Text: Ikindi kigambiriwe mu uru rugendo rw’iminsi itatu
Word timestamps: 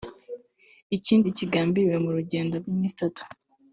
Ikindi 0.97 1.27
kigambiriwe 1.37 1.95
mu 2.03 2.07
uru 2.09 2.17
rugendo 2.21 2.53
rw’iminsi 2.61 2.95
itatu 2.97 3.21